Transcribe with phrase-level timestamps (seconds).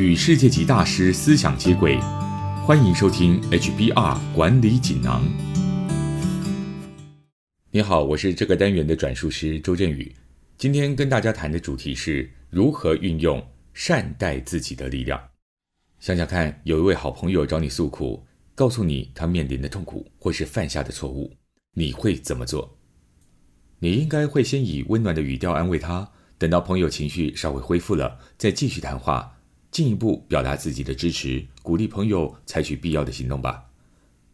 [0.00, 1.98] 与世界级大师思想接轨，
[2.64, 5.22] 欢迎收听 HBR 管理锦囊。
[7.70, 10.10] 你好，我是这个单元的转述师周振宇。
[10.56, 15.22] 今天跟大家谈的主题是如何运用善待自己的力量。
[15.98, 18.24] 想想看，有一位好朋友找你诉苦，
[18.54, 21.30] 告诉你他面临的痛苦或是犯下的错误，
[21.74, 22.78] 你会怎么做？
[23.80, 29.36] 你应该会先以温暖的语调安慰他，等到朋友情绪稍微恢复了，再继续谈话。
[29.70, 33.64] 进一步表达自己的支持，鼓励朋友采取必要的行动吧。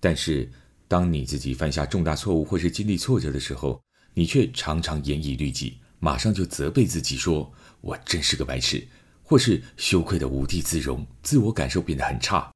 [0.00, 0.50] 但是，
[0.88, 3.80] 当你自己犯下重大错误或是经历挫折的时候，
[4.14, 7.52] 你却常常严以律己，马上就责备自己说
[7.82, 8.86] ：“我真是个白痴。”
[9.28, 12.48] 或是羞愧的无地自容，自我感受变得很差。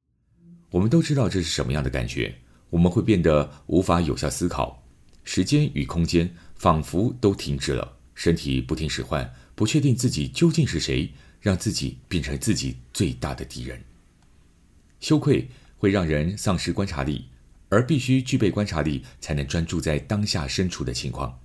[0.69, 2.33] 我们都知道这是什么样的感觉，
[2.69, 4.81] 我们会变得无法有效思考，
[5.25, 11.11] 时间与空间仿佛都停止了，身体不听使唤，不确定自己究竟是谁。
[11.41, 13.83] 让自己变成自己最大的敌人。
[14.99, 17.25] 羞愧会让人丧失观察力，
[17.67, 21.39] 而必须具备观察力，才能专注在当下身处的情况。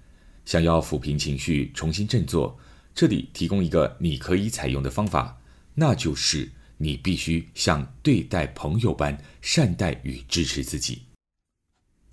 [0.45, 2.59] 想要抚平情绪，重新振作，
[2.95, 5.41] 这里提供一个你可以采用的方法，
[5.75, 11.05] 那就是你必须像对待朋友般善待与支持自己。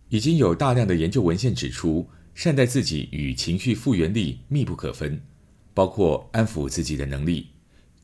[0.08, 5.22] 已经有大量的研究文献指出，善待自己与情绪复原力密不可分，
[5.74, 7.48] 包括安抚自己的能力。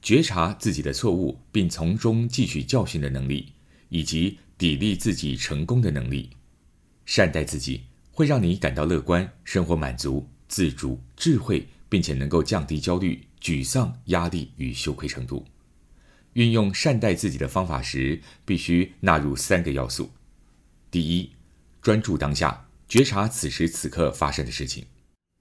[0.01, 3.51] 觉察自己的错误，并从中汲取教训的能力，
[3.89, 6.29] 以及砥砺自己成功的能力，
[7.05, 15.45] 善待自己会让你感到乐观、生活满足、自主、智慧，并且能够降低焦虑、沮丧、压力与羞愧程度。
[16.33, 20.09] 运用善待自己的方法时，必须纳入三个要素：
[20.89, 21.29] 第一，
[21.81, 24.85] 专注当下，觉察此时此刻发生的事情。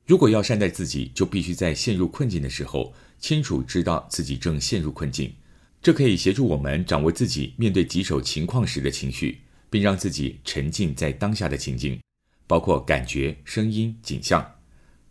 [0.08, 2.94] 如果要善待自己，就必须在陷入困境的时候。
[3.20, 5.30] 清楚知道自己正陷入困境，
[5.82, 12.00] 这可以协助我们掌握自己面对棘手情况时的情绪，并让自己沉浸在当下的情境，
[12.46, 14.54] 包括感觉、声音、景象。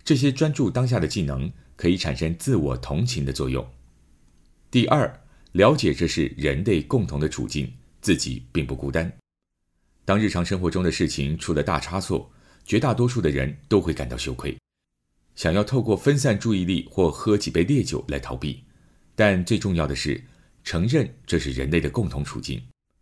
[0.03, 3.63] 这些专注当下的技能可以产生自我同情的作用。
[4.71, 5.21] 第二，
[5.51, 7.71] 了解这是人类共同的处境，
[8.01, 9.11] 自己并不孤单。
[10.05, 12.31] 当日常生活中的事情出了大差错，
[12.65, 14.57] 绝大多数的人都会感到羞愧。
[15.37, 18.63] 想要透过分散注意力或喝几杯烈酒来逃避，
[19.15, 20.19] 但最重要的是
[20.63, 22.59] 承认这是人类的共同处境，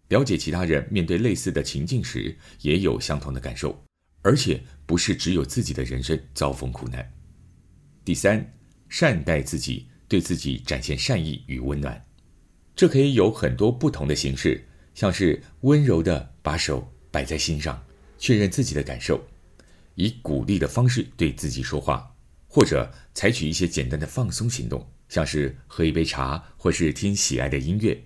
[0.10, 3.82] 了解其他人面对类似的情境时也有相同的感受，
[4.22, 7.10] 而且不是只有自己的人生遭逢苦难。
[8.04, 8.54] 第三，
[8.90, 12.06] 善待自己，对自己展现善意与温暖，
[12.76, 14.62] 这可以有很多不同的形式，
[14.94, 17.82] 像是温柔的把手摆在心上，
[18.18, 19.26] 确认自己的感受，
[19.96, 22.12] 以鼓励的方式对自己说话。
[22.56, 28.02] 或者采取一些简单的放松行动，像是喝一杯茶，或是听喜爱的音乐。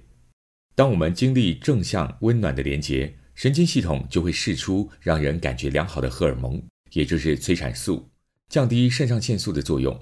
[0.74, 6.60] 当我们经历正向温暖的连接，神经系统就会释出让人感觉良好的荷尔蒙，
[6.94, 8.10] 也就是催产素，
[8.48, 9.96] 降低肾上腺素的作用。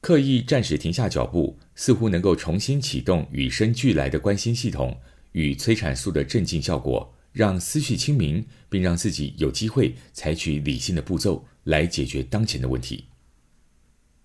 [0.00, 5.00] 刻意暂时停下脚步，似乎能够重新启动与生俱来的关心系统
[5.30, 13.04] 与催产素的镇静效果，让思绪清明，并让自己有机会采取理性的步骤来解决当前的问题。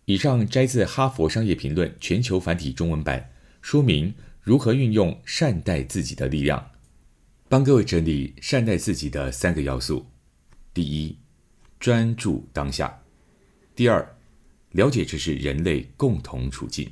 [0.10, 3.30] 以上摘自《哈佛商业评论》全球繁体中文版，
[3.62, 4.12] 说明
[4.42, 6.72] 如何运用善待自己的力量，
[7.48, 10.04] 帮各位整理善待自己的三个要素：
[10.74, 11.16] 第一，
[11.80, 12.88] 专注当下；
[13.76, 14.18] 第二，
[14.72, 16.88] 了解这是人类共同处境；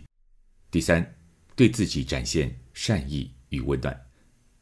[0.69, 1.15] 第三，
[1.55, 3.99] 对自己展现善意与温暖。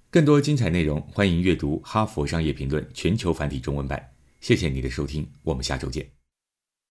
[0.10, 4.12] 更多精彩内容，欢迎阅读《哈佛商业评论》全球繁体中文版。
[4.40, 6.15] 谢谢你的收听，我们下周见。